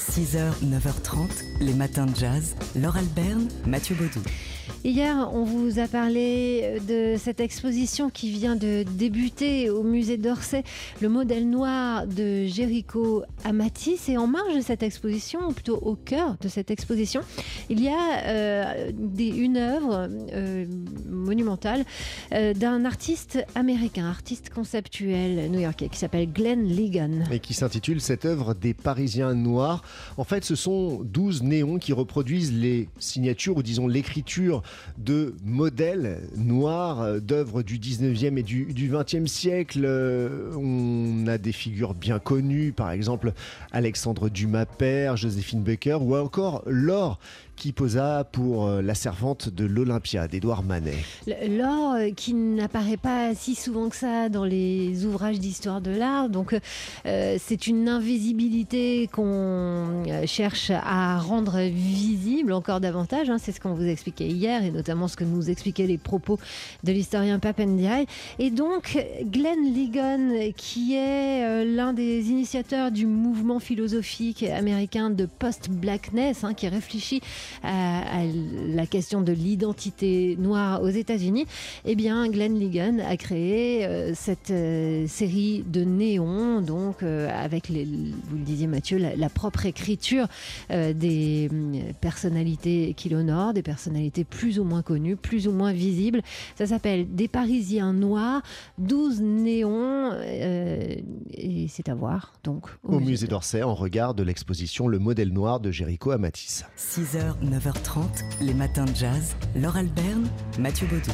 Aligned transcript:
6h, 0.00 0.38
9h30, 0.64 1.28
les 1.60 1.74
matins 1.74 2.06
de 2.06 2.16
jazz. 2.16 2.56
Laure 2.74 2.96
Alberne, 2.96 3.48
Mathieu 3.66 3.94
Baudou. 3.94 4.22
Hier, 4.82 5.28
on 5.34 5.44
vous 5.44 5.78
a 5.78 5.86
parlé 5.86 6.78
de 6.88 7.16
cette 7.18 7.40
exposition 7.40 8.08
qui 8.08 8.30
vient 8.30 8.56
de 8.56 8.82
débuter 8.82 9.68
au 9.68 9.82
musée 9.82 10.16
d'Orsay, 10.16 10.64
le 11.02 11.10
modèle 11.10 11.50
noir 11.50 12.06
de 12.06 12.46
Jericho 12.46 13.22
à 13.44 13.52
Matisse. 13.52 14.08
Et 14.08 14.16
en 14.16 14.26
marge 14.26 14.56
de 14.56 14.62
cette 14.62 14.82
exposition, 14.82 15.40
ou 15.46 15.52
plutôt 15.52 15.76
au 15.76 15.96
cœur 15.96 16.36
de 16.40 16.48
cette 16.48 16.70
exposition, 16.70 17.20
il 17.68 17.82
y 17.82 17.88
a 17.88 18.24
euh, 18.24 18.90
des, 18.94 19.28
une 19.28 19.58
œuvre 19.58 20.08
euh, 20.32 20.64
monumentale 21.10 21.84
euh, 22.32 22.54
d'un 22.54 22.86
artiste 22.86 23.44
américain, 23.54 24.08
artiste 24.08 24.48
conceptuel 24.48 25.50
new-yorkais, 25.50 25.90
qui 25.90 25.98
s'appelle 25.98 26.32
Glenn 26.32 26.64
Ligon. 26.64 27.24
Et 27.30 27.40
qui 27.40 27.52
s'intitule 27.52 28.00
cette 28.00 28.24
œuvre 28.24 28.54
des 28.54 28.72
Parisiens 28.72 29.34
noirs. 29.34 29.82
En 30.16 30.24
fait, 30.24 30.44
ce 30.44 30.54
sont 30.54 31.00
12 31.04 31.42
néons 31.42 31.78
qui 31.78 31.92
reproduisent 31.92 32.52
les 32.52 32.88
signatures 32.98 33.56
ou 33.56 33.62
disons 33.62 33.86
l'écriture 33.86 34.62
de 34.98 35.34
modèles 35.44 36.20
noirs 36.36 37.00
euh, 37.00 37.20
d'œuvres 37.20 37.62
du 37.62 37.78
19e 37.78 38.38
et 38.38 38.42
du, 38.42 38.66
du 38.66 38.90
20e 38.90 39.26
siècle. 39.26 39.82
Euh, 39.84 40.52
On 40.56 41.26
a 41.26 41.38
des 41.38 41.52
figures 41.52 41.94
bien 41.94 42.18
connues, 42.18 42.72
par 42.72 42.90
exemple 42.90 43.32
Alexandre 43.72 44.28
Dumas 44.28 44.66
père, 44.66 45.16
Joséphine 45.16 45.62
Baker 45.62 45.98
ou 46.00 46.16
encore 46.16 46.62
Laure 46.66 47.18
qui 47.60 47.72
posa 47.72 48.24
pour 48.24 48.66
euh, 48.66 48.80
la 48.80 48.94
servante 48.94 49.50
de 49.50 49.66
l'Olympia 49.66 50.26
d'Édouard 50.28 50.62
Manet. 50.62 50.96
L'or 51.26 51.92
euh, 51.92 52.10
qui 52.10 52.32
n'apparaît 52.32 52.96
pas 52.96 53.34
si 53.34 53.54
souvent 53.54 53.90
que 53.90 53.96
ça 53.96 54.30
dans 54.30 54.46
les 54.46 55.04
ouvrages 55.04 55.38
d'histoire 55.38 55.82
de 55.82 55.90
l'art. 55.90 56.30
Donc 56.30 56.58
euh, 57.04 57.36
c'est 57.38 57.66
une 57.66 57.86
invisibilité 57.86 59.10
qu'on 59.12 60.04
cherche 60.26 60.70
à 60.70 61.18
rendre 61.18 61.60
visible 61.60 62.54
encore 62.54 62.80
davantage. 62.80 63.28
hein. 63.28 63.36
C'est 63.38 63.52
ce 63.52 63.60
qu'on 63.60 63.74
vous 63.74 63.86
expliquait 63.86 64.28
hier 64.28 64.64
et 64.64 64.70
notamment 64.70 65.06
ce 65.06 65.16
que 65.16 65.24
nous 65.24 65.50
expliquaient 65.50 65.86
les 65.86 65.98
propos 65.98 66.38
de 66.82 66.92
l'historien 66.92 67.38
Papendiaï. 67.38 68.06
Et 68.38 68.50
donc 68.50 69.06
Glenn 69.26 69.74
Ligon 69.74 70.50
qui 70.56 70.94
est 70.94 71.66
l'un 71.66 71.92
des 71.92 72.30
initiateurs 72.30 72.90
du 72.90 73.04
mouvement 73.04 73.58
philosophique 73.58 74.44
américain 74.44 75.10
de 75.10 75.26
post-blackness 75.26 76.42
hein, 76.42 76.54
qui 76.54 76.66
réfléchit 76.66 77.20
à, 77.62 78.20
à 78.20 78.24
la 78.74 78.86
question 78.86 79.20
de 79.20 79.32
l'identité 79.32 80.36
noire 80.38 80.82
aux 80.82 80.88
États-Unis, 80.88 81.46
eh 81.84 81.94
bien, 81.94 82.28
Glenn 82.28 82.58
Ligon 82.58 82.98
a 83.06 83.16
créé 83.16 83.84
euh, 83.84 84.12
cette 84.14 84.50
euh, 84.50 85.06
série 85.06 85.64
de 85.66 85.82
néons, 85.84 86.60
donc 86.60 87.02
euh, 87.02 87.28
avec, 87.32 87.70
vous 87.70 88.36
le 88.36 88.44
disiez 88.44 88.66
Mathieu, 88.66 88.98
la, 88.98 89.16
la 89.16 89.28
propre 89.28 89.66
écriture 89.66 90.26
euh, 90.70 90.92
des 90.92 91.50
personnalités 92.00 92.94
qui 92.96 93.08
l'honorent, 93.08 93.54
des 93.54 93.62
personnalités 93.62 94.24
plus 94.24 94.58
ou 94.58 94.64
moins 94.64 94.82
connues, 94.82 95.16
plus 95.16 95.48
ou 95.48 95.52
moins 95.52 95.72
visibles. 95.72 96.22
Ça 96.56 96.66
s'appelle 96.66 97.06
Des 97.14 97.28
Parisiens 97.28 97.92
noirs, 97.92 98.42
12 98.78 99.20
néons, 99.20 100.10
euh, 100.12 100.59
et 101.42 101.68
c'est 101.68 101.88
à 101.88 101.94
voir, 101.94 102.32
donc, 102.44 102.66
Au 102.84 103.00
musée 103.00 103.26
d'Orsay, 103.26 103.62
en 103.62 103.74
regard 103.74 104.14
de 104.14 104.22
l'exposition 104.22 104.88
Le 104.88 104.98
modèle 104.98 105.32
noir 105.32 105.60
de 105.60 105.70
Jericho 105.70 106.10
à 106.10 106.18
Matisse. 106.18 106.64
6h, 106.78 107.34
9h30, 107.44 108.24
les 108.40 108.54
matins 108.54 108.84
de 108.84 108.94
jazz. 108.94 109.36
Laure 109.56 109.76
Alberne, 109.76 110.28
Mathieu 110.58 110.86
Baudou. 110.86 111.12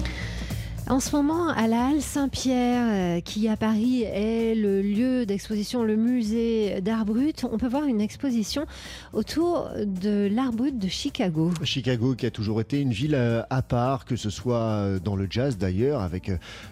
En 0.88 1.00
ce 1.00 1.16
moment, 1.16 1.48
à 1.48 1.66
la 1.66 1.88
Halle 1.88 2.00
Saint-Pierre, 2.00 3.16
euh, 3.16 3.20
qui 3.20 3.48
à 3.48 3.56
Paris 3.56 4.04
est 4.04 4.54
le 4.54 4.80
lieu 4.82 5.26
d'exposition, 5.26 5.82
le 5.82 5.96
musée 5.96 6.80
d'art 6.80 7.04
brut, 7.04 7.44
on 7.50 7.58
peut 7.58 7.66
voir 7.66 7.86
une 7.86 8.00
exposition 8.00 8.66
autour 9.12 9.68
de 9.84 10.28
l'art 10.30 10.52
brut 10.52 10.78
de 10.78 10.86
Chicago. 10.86 11.50
Chicago 11.64 12.14
qui 12.14 12.24
a 12.24 12.30
toujours 12.30 12.60
été 12.60 12.80
une 12.80 12.92
ville 12.92 13.16
euh, 13.16 13.42
à 13.50 13.62
part, 13.62 14.04
que 14.04 14.14
ce 14.14 14.30
soit 14.30 14.60
euh, 14.60 15.00
dans 15.00 15.16
le 15.16 15.26
jazz 15.28 15.58
d'ailleurs, 15.58 16.02
avec 16.02 16.30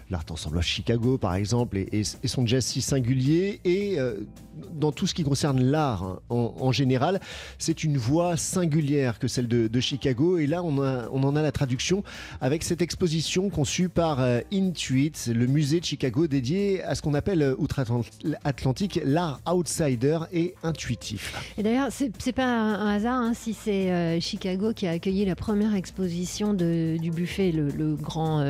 l'art 0.09 0.23
ensemble 0.29 0.61
Chicago 0.61 1.17
par 1.17 1.35
exemple, 1.35 1.77
et, 1.77 2.03
son 2.23 2.47
jazz 2.47 2.63
si 2.63 2.79
singulier, 2.79 3.59
et 3.65 3.97
dans 4.73 4.93
tout 4.93 5.07
ce 5.07 5.13
qui 5.13 5.23
concerne 5.23 5.61
l'art 5.61 6.03
hein, 6.03 6.19
en, 6.29 6.71
général, 6.71 7.19
c'est 7.59 7.83
une 7.83 7.97
voix 7.97 8.37
singulière 8.37 9.19
que 9.19 9.27
celle 9.27 9.49
de, 9.49 9.79
Chicago, 9.81 10.37
et 10.37 10.47
là 10.47 10.63
on 10.63 10.77
en 10.79 11.35
a 11.35 11.41
la 11.41 11.51
traduction 11.51 12.03
avec 12.39 12.63
cette 12.63 12.81
exposition 12.81 13.49
conçue 13.49 13.89
par 13.89 14.04
euh, 14.19 14.41
Intuit, 14.53 15.13
le 15.27 15.47
musée 15.47 15.79
de 15.79 15.85
Chicago 15.85 16.27
dédié 16.27 16.83
à 16.83 16.95
ce 16.95 17.01
qu'on 17.01 17.13
appelle 17.13 17.41
euh, 17.41 17.55
outre-Atlantique 17.57 18.99
l'art 19.03 19.41
outsider 19.51 20.19
et 20.31 20.55
intuitif. 20.63 21.53
Et 21.57 21.63
d'ailleurs, 21.63 21.87
c'est 21.91 22.11
c'est 22.19 22.31
pas 22.31 22.45
un, 22.45 22.95
hasard 22.95 23.21
hein, 23.21 23.33
si 23.33 23.53
c'est 23.53 23.91
euh, 23.91 24.19
Chicago 24.19 24.73
qui 24.73 24.87
a 24.87 24.91
accueilli 24.91 25.25
la 25.25 25.35
première 25.35 25.75
exposition 25.75 26.53
du 26.53 27.11
buffet, 27.11 27.51
le, 27.51 27.95
grand 27.95 28.43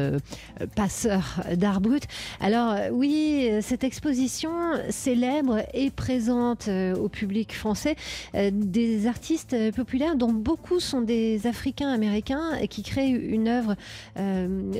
passeur 0.75 1.41
d'art 1.55 1.81
brut. 1.81 2.03
Alors 2.39 2.75
oui, 2.91 3.49
cette 3.61 3.83
exposition 3.83 4.51
célèbre 4.89 5.63
et 5.73 5.89
présente 5.91 6.69
au 6.99 7.09
public 7.09 7.53
français 7.53 7.95
des 8.33 9.07
artistes 9.07 9.55
populaires 9.75 10.15
dont 10.15 10.31
beaucoup 10.31 10.79
sont 10.79 11.01
des 11.01 11.47
Africains 11.47 11.91
américains 11.91 12.65
qui 12.69 12.83
créent 12.83 13.09
une 13.09 13.47
œuvre 13.47 13.75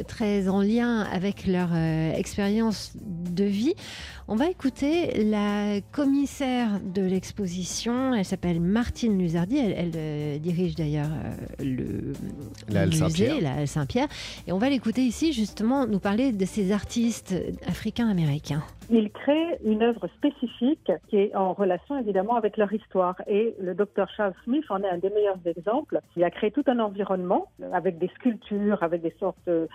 très 0.07 0.47
lien 0.65 1.01
avec 1.01 1.47
leur 1.47 1.69
euh, 1.73 2.13
expérience 2.13 2.93
de 2.95 3.43
vie. 3.43 3.73
On 4.27 4.35
va 4.35 4.49
écouter 4.49 5.23
la 5.23 5.81
commissaire 5.91 6.79
de 6.81 7.03
l'exposition. 7.03 8.13
Elle 8.13 8.25
s'appelle 8.25 8.59
Martine 8.59 9.17
Luzardi. 9.19 9.57
Elle, 9.57 9.91
euh, 9.95 10.39
dirige 10.39 10.75
d'ailleurs 10.75 11.11
euh, 11.11 11.63
le, 11.63 12.13
La 12.69 12.81
Halle 12.81 12.89
musée, 12.89 12.99
Saint-Pierre. 12.99 13.41
la 13.41 13.53
Halle 13.53 13.67
Saint-Pierre. 13.67 14.07
Et 14.47 14.51
on 14.51 14.57
va 14.57 14.69
l'écouter 14.69 15.01
ici 15.01 15.33
justement 15.33 15.85
nous 15.85 15.99
parler 15.99 16.31
de 16.31 16.45
ces 16.45 16.71
artistes 16.71 17.35
africains-américains. 17.67 18.63
Ils 18.89 19.09
créent 19.11 19.59
une 19.63 19.81
œuvre 19.81 20.07
spécifique 20.17 20.91
qui 21.09 21.17
est 21.17 21.35
en 21.35 21.53
relation 21.53 21.97
évidemment 21.97 22.35
avec 22.35 22.57
leur 22.57 22.71
histoire. 22.71 23.15
Et 23.27 23.55
le 23.59 23.73
docteur 23.73 24.09
Charles 24.15 24.35
Smith 24.43 24.65
en 24.69 24.83
est 24.83 24.89
un 24.89 24.97
des 24.97 25.09
meilleurs 25.09 25.39
exemples. 25.45 25.99
Il 26.15 26.23
a 26.23 26.29
créé 26.29 26.51
tout 26.51 26.63
un 26.67 26.79
environnement 26.79 27.47
avec 27.73 27.97
des 27.97 28.09
sculptures, 28.15 28.81
avec 28.81 29.01
des 29.01 29.13
sortes 29.19 29.37
de 29.47 29.67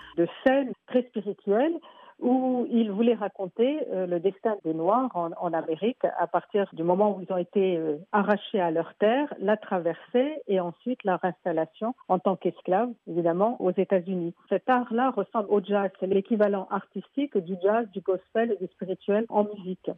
scènes 0.43 0.71
très 0.87 1.03
spirituelles 1.03 1.73
où 2.21 2.67
il 2.71 2.91
voulait 2.91 3.15
raconter 3.15 3.79
euh, 3.91 4.05
le 4.05 4.19
destin 4.19 4.55
des 4.63 4.73
Noirs 4.73 5.09
en, 5.15 5.31
en 5.39 5.53
Amérique 5.53 6.03
à 6.17 6.27
partir 6.27 6.69
du 6.73 6.83
moment 6.83 7.17
où 7.17 7.21
ils 7.21 7.33
ont 7.33 7.37
été 7.37 7.77
euh, 7.77 7.97
arrachés 8.11 8.59
à 8.59 8.71
leur 8.71 8.93
terre, 8.95 9.33
la 9.39 9.57
traversée 9.57 10.41
et 10.47 10.59
ensuite 10.59 11.03
leur 11.03 11.23
installation 11.23 11.95
en 12.07 12.19
tant 12.19 12.35
qu'esclaves, 12.35 12.91
évidemment, 13.07 13.61
aux 13.61 13.71
États-Unis. 13.71 14.33
Cet 14.49 14.69
art-là 14.69 15.11
ressemble 15.11 15.47
au 15.49 15.61
jazz. 15.63 15.89
C'est 15.99 16.07
l'équivalent 16.07 16.67
artistique 16.69 17.37
du 17.37 17.55
jazz, 17.61 17.87
du 17.91 18.01
gospel 18.01 18.51
et 18.53 18.63
du 18.63 18.71
spirituel 18.71 19.25
en 19.29 19.43
musique. 19.43 19.89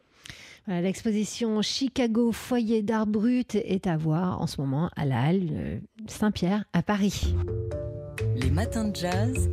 Voilà, 0.66 0.80
L'exposition 0.80 1.60
Chicago 1.62 2.32
Foyer 2.32 2.82
d'art 2.82 3.06
brut 3.06 3.54
est 3.54 3.86
à 3.86 3.96
voir 3.96 4.40
en 4.40 4.46
ce 4.46 4.60
moment 4.60 4.90
à 4.96 5.04
la 5.04 5.20
Halle 5.20 5.48
euh, 5.52 5.78
Saint-Pierre 6.06 6.64
à 6.72 6.82
Paris. 6.82 7.34
Les 8.36 8.50
matins 8.50 8.88
de 8.88 8.96
jazz. 8.96 9.50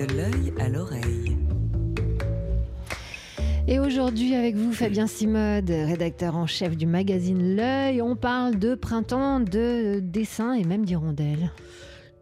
De 0.00 0.16
l'œil 0.16 0.54
à 0.58 0.70
l'oreille. 0.70 1.36
Et 3.68 3.78
aujourd'hui, 3.78 4.34
avec 4.34 4.56
vous, 4.56 4.72
Fabien 4.72 5.06
Simode, 5.06 5.68
rédacteur 5.68 6.36
en 6.36 6.46
chef 6.46 6.74
du 6.74 6.86
magazine 6.86 7.54
L'œil, 7.54 8.00
on 8.00 8.16
parle 8.16 8.58
de 8.58 8.74
printemps, 8.74 9.40
de 9.40 10.00
dessin 10.00 10.54
et 10.54 10.64
même 10.64 10.86
d'hirondelles. 10.86 11.50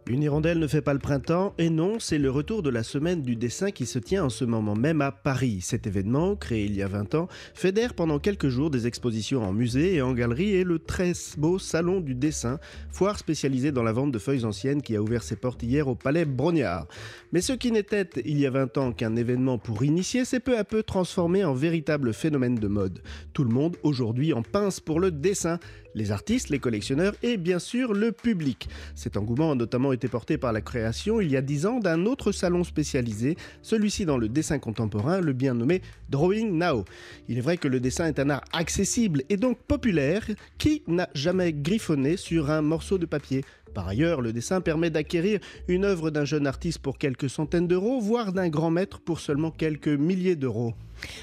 Une 0.09 0.23
hirondelle 0.23 0.57
ne 0.57 0.65
fait 0.65 0.81
pas 0.81 0.93
le 0.93 0.99
printemps, 0.99 1.53
et 1.59 1.69
non, 1.69 1.99
c'est 1.99 2.17
le 2.17 2.31
retour 2.31 2.63
de 2.63 2.71
la 2.71 2.81
semaine 2.81 3.21
du 3.21 3.35
dessin 3.35 3.69
qui 3.69 3.85
se 3.85 3.99
tient 3.99 4.25
en 4.25 4.29
ce 4.29 4.43
moment 4.43 4.73
même 4.73 5.01
à 5.01 5.11
Paris. 5.11 5.59
Cet 5.61 5.85
événement, 5.85 6.35
créé 6.35 6.65
il 6.65 6.75
y 6.75 6.81
a 6.81 6.87
20 6.87 7.13
ans, 7.13 7.27
fédère 7.53 7.93
pendant 7.93 8.17
quelques 8.17 8.49
jours 8.49 8.71
des 8.71 8.87
expositions 8.87 9.43
en 9.43 9.53
musée 9.53 9.93
et 9.93 10.01
en 10.01 10.13
galerie 10.13 10.55
et 10.55 10.63
le 10.63 10.79
très 10.79 11.13
beau 11.37 11.59
Salon 11.59 12.01
du 12.01 12.15
dessin, 12.15 12.57
foire 12.89 13.19
spécialisée 13.19 13.71
dans 13.71 13.83
la 13.83 13.91
vente 13.91 14.11
de 14.11 14.17
feuilles 14.17 14.45
anciennes 14.45 14.81
qui 14.81 14.95
a 14.95 15.01
ouvert 15.03 15.21
ses 15.21 15.35
portes 15.35 15.61
hier 15.61 15.87
au 15.87 15.93
Palais 15.93 16.25
Brognard. 16.25 16.87
Mais 17.31 17.41
ce 17.41 17.53
qui 17.53 17.71
n'était 17.71 18.09
il 18.25 18.39
y 18.39 18.47
a 18.47 18.49
20 18.49 18.77
ans 18.79 18.91
qu'un 18.91 19.15
événement 19.15 19.59
pour 19.59 19.83
initier 19.83 20.25
s'est 20.25 20.39
peu 20.39 20.57
à 20.57 20.63
peu 20.63 20.81
transformé 20.81 21.43
en 21.43 21.53
véritable 21.53 22.15
phénomène 22.15 22.55
de 22.55 22.67
mode. 22.67 23.03
Tout 23.33 23.43
le 23.43 23.53
monde 23.53 23.77
aujourd'hui 23.83 24.33
en 24.33 24.41
pince 24.41 24.79
pour 24.79 24.99
le 24.99 25.11
dessin, 25.11 25.59
les 25.93 26.11
artistes, 26.11 26.49
les 26.49 26.59
collectionneurs 26.59 27.13
et 27.21 27.37
bien 27.37 27.59
sûr 27.59 27.93
le 27.93 28.11
public. 28.11 28.69
Cet 28.95 29.15
engouement 29.15 29.51
a 29.51 29.55
notamment 29.55 29.93
été 29.93 29.98
porté 30.07 30.37
par 30.37 30.53
la 30.53 30.61
création 30.61 31.21
il 31.21 31.31
y 31.31 31.37
a 31.37 31.41
10 31.41 31.65
ans 31.65 31.79
d'un 31.79 32.05
autre 32.05 32.31
salon 32.31 32.63
spécialisé, 32.63 33.37
celui-ci 33.61 34.05
dans 34.05 34.17
le 34.17 34.29
dessin 34.29 34.59
contemporain, 34.59 35.19
le 35.19 35.33
bien 35.33 35.53
nommé 35.53 35.81
Drawing 36.09 36.57
Now. 36.57 36.85
Il 37.27 37.37
est 37.37 37.41
vrai 37.41 37.57
que 37.57 37.67
le 37.67 37.79
dessin 37.79 38.07
est 38.07 38.19
un 38.19 38.29
art 38.29 38.43
accessible 38.53 39.23
et 39.29 39.37
donc 39.37 39.59
populaire. 39.59 40.25
Qui 40.57 40.83
n'a 40.87 41.09
jamais 41.13 41.53
griffonné 41.53 42.17
sur 42.17 42.49
un 42.49 42.61
morceau 42.61 42.97
de 42.97 43.05
papier 43.05 43.43
Par 43.73 43.87
ailleurs, 43.87 44.21
le 44.21 44.33
dessin 44.33 44.61
permet 44.61 44.89
d'acquérir 44.89 45.39
une 45.67 45.85
œuvre 45.85 46.09
d'un 46.09 46.25
jeune 46.25 46.47
artiste 46.47 46.79
pour 46.79 46.97
quelques 46.97 47.29
centaines 47.29 47.67
d'euros, 47.67 47.99
voire 47.99 48.33
d'un 48.33 48.49
grand 48.49 48.71
maître 48.71 48.99
pour 48.99 49.19
seulement 49.19 49.51
quelques 49.51 49.87
milliers 49.87 50.35
d'euros. 50.35 50.73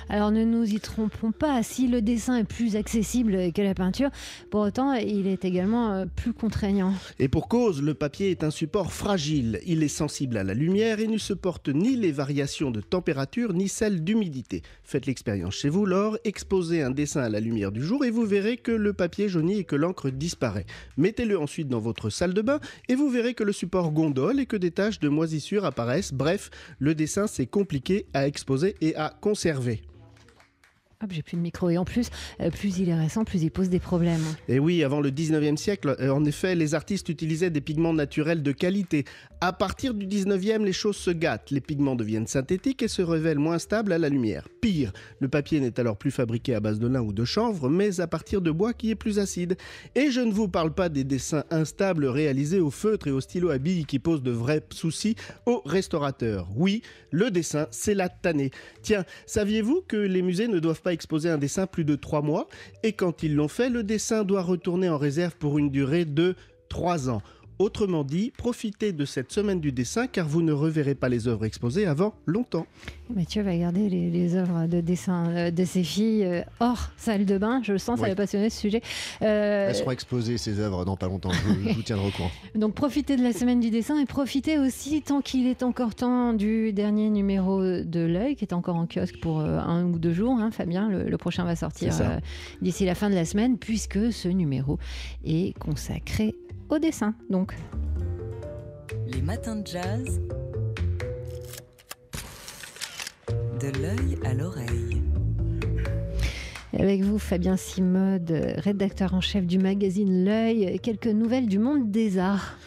Alors 0.09 0.31
ne 0.31 0.45
nous 0.45 0.65
y 0.65 0.81
trompons 0.81 1.33
pas, 1.33 1.63
si 1.63 1.89
le 1.89 2.03
dessin 2.03 2.39
est 2.39 2.45
plus 2.45 2.77
accessible 2.77 3.53
que 3.53 3.63
la 3.63 3.75
peinture, 3.75 4.11
pour 4.51 4.61
autant 4.61 4.93
il 4.95 5.27
est 5.27 5.45
également 5.45 5.93
euh, 5.93 6.05
plus 6.07 6.33
contraignant. 6.33 6.95
Et 7.19 7.29
pour 7.29 7.49
cause, 7.49 7.83
le 7.83 7.95
papier 7.95 8.31
est 8.31 8.45
un 8.45 8.51
support 8.51 8.93
fragile. 8.93 9.61
Il 9.67 9.83
est 9.83 9.89
sensible 9.89 10.37
à 10.37 10.45
la 10.45 10.55
lumière 10.55 11.01
et 11.01 11.07
ne 11.07 11.19
supporte 11.19 11.69
ni 11.69 11.97
les 11.97 12.13
variations 12.13 12.71
de 12.71 12.81
température 12.81 13.53
ni 13.53 13.69
celles 13.69 14.03
d'humidité. 14.05 14.63
Faites 14.83 15.07
l'expérience 15.07 15.55
chez 15.55 15.69
vous, 15.69 15.87
Laure, 15.87 16.19
exposez 16.25 16.83
un 16.83 16.91
dessin 16.91 17.23
à 17.23 17.29
la 17.29 17.41
lumière 17.41 17.73
du 17.73 17.83
jour 17.83 18.05
et 18.05 18.11
vous 18.11 18.25
verrez 18.25 18.57
que 18.57 18.73
le 18.73 18.93
papier 18.93 19.29
jaunit 19.29 19.59
et 19.59 19.65
que 19.65 19.77
l'encre 19.77 20.11
disparaît. 20.11 20.67
Mettez-le 20.97 21.39
ensuite 21.39 21.69
dans 21.69 21.81
votre 21.81 22.11
salle 22.11 22.35
et 22.89 22.95
vous 22.95 23.09
verrez 23.11 23.35
que 23.35 23.45
le 23.45 23.53
support 23.53 23.93
gondole 23.93 24.41
et 24.41 24.47
que 24.47 24.57
des 24.57 24.71
taches 24.71 25.01
de 25.01 25.09
moisissure 25.09 25.65
apparaissent. 25.65 26.13
Bref, 26.13 26.51
le 26.79 26.95
dessin 26.95 27.27
c'est 27.27 27.47
compliqué 27.47 28.07
à 28.15 28.27
exposer 28.27 28.77
et 28.81 28.95
à 28.97 29.15
conserver. 29.21 29.83
Hop, 31.03 31.11
j'ai 31.13 31.23
plus 31.23 31.37
de 31.37 31.43
micro. 31.43 31.69
Et 31.69 31.77
en 31.77 31.85
plus, 31.85 32.09
euh, 32.41 32.51
plus 32.51 32.79
il 32.79 32.89
est 32.89 32.95
récent, 32.95 33.25
plus 33.25 33.43
il 33.43 33.51
pose 33.51 33.69
des 33.69 33.81
problèmes. 33.81 34.25
Et 34.49 34.59
oui, 34.59 34.83
avant 34.83 35.03
le 35.03 35.11
19e 35.11 35.59
siècle, 35.59 35.95
euh, 36.01 36.09
en 36.09 36.25
effet, 36.25 36.55
les 36.55 36.75
artistes 36.75 37.11
utilisaient 37.11 37.51
des 37.51 37.61
pigments 37.61 37.93
naturels 37.93 38.43
de 38.43 38.53
qualité. 38.53 39.05
À 39.43 39.53
partir 39.53 39.93
du 39.93 40.07
19e, 40.07 40.65
les 40.65 40.73
choses 40.73 40.97
se 40.97 41.11
gâtent. 41.11 41.51
Les 41.51 41.61
pigments 41.61 41.97
deviennent 41.97 42.27
synthétiques 42.27 42.83
et 42.83 42.89
se 42.89 43.03
révèlent 43.03 43.39
moins 43.39 43.59
stables 43.59 43.93
à 43.93 43.99
la 43.99 44.09
lumière. 44.09 44.49
Pire, 44.63 44.95
le 45.21 45.29
papier 45.29 45.61
n'est 45.61 45.79
alors 45.79 45.99
plus 45.99 46.11
fabriqué 46.11 46.55
à 46.55 46.61
base 46.61 46.79
de 46.79 46.87
lin 46.87 47.03
ou 47.03 47.13
de 47.13 47.27
chanvre, 47.27 47.69
mais 47.69 48.01
à 48.01 48.07
partir 48.07 48.41
de 48.41 48.51
bois 48.51 48.73
qui 48.73 48.91
est 48.91 48.95
plus 48.95 49.19
acide. 49.19 49.59
Et 49.95 50.11
je 50.11 50.21
ne 50.23 50.33
vous 50.33 50.49
parle 50.49 50.73
pas 50.73 50.89
des 50.89 51.05
dessins 51.05 51.45
instables 51.51 52.07
réalisés 52.07 52.61
au 52.61 52.71
feutre 52.71 53.07
et 53.07 53.13
au 53.13 53.21
stylo 53.21 53.51
à 53.51 53.59
billes 53.59 53.85
qui 53.85 53.99
posent 53.99 54.23
de 54.23 54.31
vrais 54.31 54.63
soucis 54.71 55.15
aux 55.45 55.61
restaurateurs. 55.67 56.49
Oui, 56.57 56.81
le 57.11 57.31
dessin, 57.31 57.67
c'est 57.71 57.95
la 57.95 58.09
tannée. 58.09 58.51
Tiens, 58.81 59.05
saviez-vous 59.27 59.83
que 59.87 59.99
les 59.99 60.23
musées 60.23 60.49
ne 60.49 60.59
doivent 60.59 60.81
exposer 60.93 61.31
un 61.31 61.39
dessin 61.39 61.67
plus 61.67 61.85
de 61.85 61.97
trois 61.97 62.23
mois 62.23 62.49
et 62.83 62.93
quand 62.93 63.23
ils 63.23 63.35
l'ont 63.35 63.49
fait, 63.49 63.69
le 63.69 63.83
dessin 63.83 64.25
doit 64.25 64.43
retourner 64.43 64.89
en 64.89 64.99
réserve 64.99 65.37
pour 65.37 65.59
une 65.59 65.71
durée 65.71 66.05
de 66.05 66.35
trois 66.69 67.09
ans. 67.09 67.23
Autrement 67.59 68.05
dit, 68.05 68.33
profitez 68.37 68.93
de 68.93 69.07
cette 69.07 69.33
semaine 69.33 69.61
du 69.61 69.73
dessin 69.73 70.07
car 70.07 70.29
vous 70.29 70.43
ne 70.43 70.53
reverrez 70.53 70.95
pas 70.95 71.09
les 71.09 71.27
œuvres 71.27 71.47
exposées 71.47 71.87
avant 71.87 72.13
longtemps. 72.27 72.67
Mathieu 73.15 73.43
va 73.43 73.57
garder 73.57 73.89
les, 73.89 74.35
œuvres 74.35 74.67
de 74.67 74.83
dessin 74.83 75.31
euh, 75.31 75.51
de 75.51 75.65
ses 75.65 75.83
filles 75.83 76.25
euh, 76.25 76.43
hors 76.61 76.91
salle 76.99 77.25
de 77.25 77.39
bain. 77.39 77.63
Je 77.63 77.73
le 77.73 77.79
sens, 77.79 77.99
ça 78.01 78.09
va 78.09 78.15
passionner 78.15 78.51
ce 78.51 78.61
sujet. 78.61 78.83
Euh, 79.23 79.69
Elles 79.71 79.75
seront 79.75 79.91
exposées, 79.91 80.37
ces 80.37 80.61
œuvres, 80.61 80.85
dans 80.85 80.97
pas 80.97 81.07
longtemps. 81.07 81.31
Je, 81.33 81.73
vous 81.73 81.83
tiendrai 81.83 82.09
au 82.09 82.11
courant. 82.11 82.31
Donc 82.55 82.75
profitez 82.75 83.17
de 83.17 83.23
la 83.23 83.33
semaine 83.33 83.61
du 83.61 83.71
dessin 83.71 83.99
et 83.99 84.05
profitez 84.05 84.59
aussi, 84.59 85.01
tant 85.01 85.23
qu'il 85.23 85.47
est 85.47 85.63
encore 85.63 85.95
temps, 85.95 86.35
du 86.35 86.75
dernier 86.75 87.09
numéro 87.09 87.63
de 87.63 88.01
l'œil 88.01 88.37
qui 88.37 88.45
est 88.45 88.53
encore 88.53 88.77
en 88.77 88.87
kiosque 88.87 89.19
pour 89.21 89.41
un 89.41 89.85
ou 89.85 89.99
deux 89.99 90.13
jours. 90.13 90.37
Hein, 90.39 90.51
Fabien, 90.51 90.91
le, 90.91 91.17
prochain 91.17 91.45
va 91.45 91.57
sortir 91.57 91.95
d'ici 92.61 92.85
la 92.85 92.95
fin 92.95 93.09
de 93.09 93.15
la 93.15 93.25
semaine 93.25 93.57
puisque 93.57 94.13
ce 94.13 94.29
numéro 94.29 94.79
est 95.25 95.59
consacré 95.59 96.35
au 96.69 96.79
dessin, 96.79 97.15
donc. 97.31 97.55
Les 99.07 99.23
matins 99.23 99.57
de 99.57 99.67
jazz. 99.67 100.21
De 103.61 103.69
l'œil 103.81 104.19
à 104.25 104.35
l'oreille. 104.35 105.03
Avec 106.79 107.03
vous, 107.03 107.19
Fabien 107.19 107.57
Simode, 107.57 108.55
rédacteur 108.59 109.15
en 109.15 109.21
chef 109.21 109.47
du 109.47 109.59
magazine 109.59 110.25
L'œil, 110.25 110.79
quelques 110.81 111.07
nouvelles 111.07 111.47
du 111.47 111.59
monde 111.59 111.91
des 111.91 112.19
arts. 112.19 112.59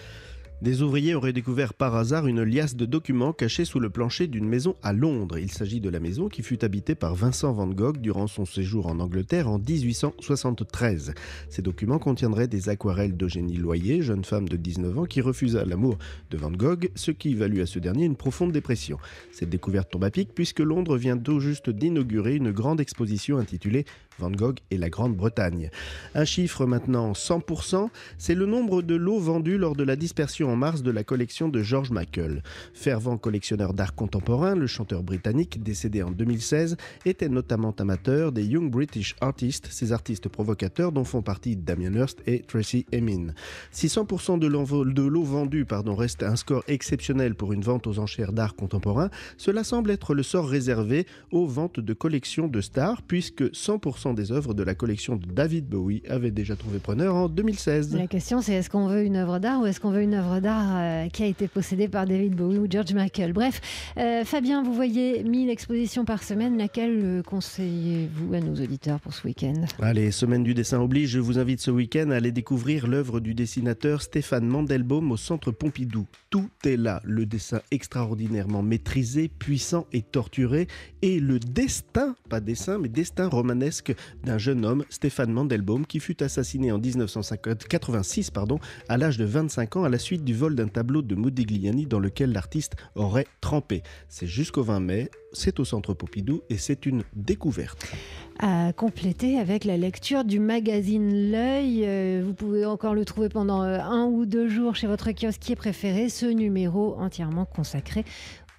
Des 0.61 0.81
ouvriers 0.81 1.15
auraient 1.15 1.31
découvert 1.31 1.73
par 1.73 1.95
hasard 1.95 2.27
une 2.27 2.43
liasse 2.43 2.75
de 2.75 2.85
documents 2.85 3.31
cachés 3.31 3.63
sous 3.63 3.79
le 3.79 3.89
plancher 3.89 4.27
d'une 4.27 4.47
maison 4.47 4.75
à 4.83 4.91
Londres. 4.91 5.37
Il 5.37 5.49
s'agit 5.49 5.79
de 5.79 5.89
la 5.89 6.01
maison 6.01 6.27
qui 6.27 6.43
fut 6.43 6.65
habitée 6.65 6.95
par 6.95 7.15
Vincent 7.15 7.53
van 7.53 7.67
Gogh 7.67 7.99
durant 7.99 8.27
son 8.27 8.43
séjour 8.43 8.87
en 8.87 8.99
Angleterre 8.99 9.47
en 9.47 9.57
1873. 9.57 11.13
Ces 11.47 11.61
documents 11.61 11.97
contiendraient 11.97 12.49
des 12.49 12.67
aquarelles 12.67 13.15
d'Eugénie 13.15 13.55
Loyer, 13.55 14.01
jeune 14.01 14.25
femme 14.25 14.49
de 14.49 14.57
19 14.57 14.99
ans 14.99 15.05
qui 15.05 15.21
refusa 15.21 15.63
l'amour 15.63 15.97
de 16.29 16.35
Van 16.35 16.51
Gogh, 16.51 16.91
ce 16.93 17.11
qui 17.11 17.35
valut 17.35 17.61
à 17.61 17.65
ce 17.65 17.79
dernier 17.79 18.03
une 18.03 18.17
profonde 18.17 18.51
dépression. 18.51 18.97
Cette 19.31 19.49
découverte 19.49 19.89
tombe 19.89 20.03
à 20.03 20.11
pic 20.11 20.35
puisque 20.35 20.59
Londres 20.59 20.97
vient 20.97 21.17
tout 21.17 21.39
juste 21.39 21.69
d'inaugurer 21.69 22.35
une 22.35 22.51
grande 22.51 22.81
exposition 22.81 23.37
intitulée 23.37 23.85
Van 24.19 24.31
Gogh 24.31 24.59
et 24.69 24.77
la 24.77 24.89
Grande-Bretagne. 24.89 25.71
Un 26.13 26.25
chiffre 26.25 26.65
maintenant 26.65 27.13
100%, 27.13 27.89
c'est 28.17 28.35
le 28.35 28.45
nombre 28.45 28.81
de 28.81 28.95
lots 28.95 29.19
vendus 29.19 29.57
lors 29.57 29.77
de 29.77 29.83
la 29.83 29.95
dispersion 29.95 30.48
en 30.49 30.55
mars 30.55 30.83
de 30.83 30.91
la 30.91 31.03
collection 31.03 31.47
de 31.47 31.61
George 31.61 31.91
Michael. 31.91 32.43
Fervent 32.73 33.17
collectionneur 33.17 33.73
d'art 33.73 33.95
contemporain, 33.95 34.55
le 34.55 34.67
chanteur 34.67 35.03
britannique, 35.03 35.61
décédé 35.61 36.03
en 36.03 36.11
2016, 36.11 36.75
était 37.05 37.29
notamment 37.29 37.71
amateur 37.79 38.31
des 38.31 38.45
Young 38.45 38.69
British 38.69 39.15
Artists, 39.21 39.67
ces 39.71 39.91
artistes 39.91 40.27
provocateurs 40.27 40.91
dont 40.91 41.03
font 41.03 41.21
partie 41.21 41.55
Damien 41.55 41.93
Hirst 41.93 42.21
et 42.25 42.41
Tracy 42.41 42.85
Emin. 42.93 43.33
Si 43.71 43.87
100% 43.87 44.39
de 44.39 44.47
l'eau 44.47 45.23
vendue 45.23 45.65
pardon, 45.65 45.95
reste 45.95 46.23
un 46.23 46.35
score 46.35 46.63
exceptionnel 46.67 47.35
pour 47.35 47.53
une 47.53 47.61
vente 47.61 47.87
aux 47.87 47.99
enchères 47.99 48.33
d'art 48.33 48.55
contemporain, 48.55 49.09
cela 49.37 49.63
semble 49.63 49.91
être 49.91 50.13
le 50.13 50.23
sort 50.23 50.47
réservé 50.47 51.05
aux 51.31 51.45
ventes 51.45 51.79
de 51.79 51.93
collections 51.93 52.47
de 52.47 52.61
stars, 52.61 53.01
puisque 53.03 53.43
100% 53.43 54.15
des 54.15 54.31
œuvres 54.31 54.53
de 54.53 54.63
la 54.63 54.75
collection 54.75 55.15
de 55.15 55.25
David 55.25 55.67
Bowie 55.67 56.01
avaient 56.09 56.31
déjà 56.31 56.55
trouvé 56.55 56.79
preneur 56.79 57.15
en 57.15 57.29
2016. 57.29 57.95
La 57.95 58.07
question 58.07 58.41
c'est 58.41 58.53
est-ce 58.53 58.69
qu'on 58.69 58.87
veut 58.87 59.03
une 59.03 59.15
œuvre 59.15 59.39
d'art 59.39 59.61
ou 59.61 59.65
est-ce 59.65 59.79
qu'on 59.79 59.91
veut 59.91 60.01
une 60.01 60.13
œuvre 60.13 60.38
d'art 60.39 60.77
euh, 60.77 61.07
qui 61.09 61.23
a 61.23 61.25
été 61.25 61.47
possédé 61.47 61.87
par 61.87 62.05
David 62.05 62.35
Bowie 62.35 62.57
ou 62.57 62.67
George 62.69 62.93
Michael. 62.93 63.33
Bref, 63.33 63.61
euh, 63.97 64.23
Fabien, 64.25 64.63
vous 64.63 64.73
voyez 64.73 65.23
1000 65.23 65.49
expositions 65.49 66.05
par 66.05 66.23
semaine. 66.23 66.57
Laquelle 66.57 66.99
euh, 67.03 67.23
conseillez-vous 67.23 68.33
à 68.33 68.39
nos 68.39 68.53
auditeurs 68.53 68.99
pour 68.99 69.13
ce 69.13 69.27
week-end? 69.27 69.65
Allez, 69.81 70.11
semaine 70.11 70.43
du 70.43 70.53
dessin 70.53 70.79
oblige, 70.79 71.09
je 71.09 71.19
vous 71.19 71.39
invite 71.39 71.61
ce 71.61 71.71
week-end 71.71 72.09
à 72.11 72.15
aller 72.15 72.31
découvrir 72.31 72.87
l'œuvre 72.87 73.19
du 73.19 73.33
dessinateur 73.33 74.01
Stéphane 74.01 74.47
Mandelbaum 74.47 75.11
au 75.11 75.17
Centre 75.17 75.51
Pompidou. 75.51 76.05
Tout 76.29 76.49
est 76.65 76.77
là, 76.77 77.01
le 77.03 77.25
dessin 77.25 77.61
extraordinairement 77.71 78.61
maîtrisé, 78.61 79.27
puissant 79.27 79.87
et 79.93 80.01
torturé, 80.01 80.67
et 81.01 81.19
le 81.19 81.39
destin, 81.39 82.15
pas 82.29 82.39
dessin, 82.39 82.77
mais 82.77 82.89
destin 82.89 83.27
romanesque 83.27 83.93
d'un 84.23 84.37
jeune 84.37 84.65
homme, 84.65 84.83
Stéphane 84.89 85.31
Mandelbaum, 85.31 85.85
qui 85.85 85.99
fut 85.99 86.21
assassiné 86.23 86.71
en 86.71 86.79
1986 86.79 88.31
pardon, 88.31 88.59
à 88.87 88.97
l'âge 88.97 89.17
de 89.17 89.25
25 89.25 89.77
ans 89.77 89.83
à 89.83 89.89
la 89.89 89.99
suite 89.99 90.23
du 90.29 90.35
vol 90.35 90.53
d'un 90.53 90.67
tableau 90.67 91.01
de 91.01 91.15
Modigliani 91.15 91.87
dans 91.87 91.99
lequel 91.99 92.33
l'artiste 92.33 92.75
aurait 92.93 93.25
trempé. 93.41 93.81
C'est 94.09 94.27
jusqu'au 94.27 94.61
20 94.61 94.79
mai, 94.79 95.09
c'est 95.33 95.59
au 95.59 95.65
Centre 95.65 95.95
Pompidou 95.95 96.43
et 96.51 96.59
c'est 96.59 96.85
une 96.85 97.01
découverte. 97.15 97.91
À 98.37 98.71
compléter 98.71 99.39
avec 99.39 99.65
la 99.65 99.75
lecture 99.75 100.23
du 100.23 100.39
magazine 100.39 101.31
L'œil. 101.31 101.83
Euh, 101.83 102.21
vous 102.23 102.35
pouvez 102.35 102.63
encore 102.63 102.93
le 102.93 103.05
trouver 103.05 103.29
pendant 103.29 103.63
euh, 103.63 103.79
un 103.79 104.05
ou 104.05 104.27
deux 104.27 104.47
jours 104.47 104.75
chez 104.75 104.85
votre 104.85 105.09
kiosquier 105.13 105.55
préféré, 105.55 106.09
ce 106.09 106.27
numéro 106.27 106.95
entièrement 106.99 107.45
consacré 107.45 108.05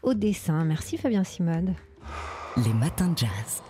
au 0.02 0.14
dessin. 0.14 0.64
Merci 0.64 0.96
Fabien 0.96 1.22
Simode. 1.22 1.70
Les 2.56 2.74
matins 2.74 3.12
de 3.12 3.18
jazz. 3.18 3.62